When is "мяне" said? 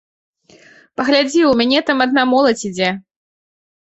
1.61-1.79